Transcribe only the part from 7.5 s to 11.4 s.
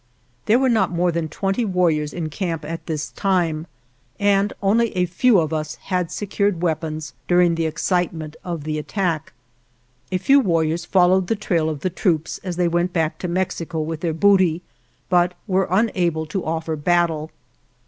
the excitement of the attack. A few warriors followed the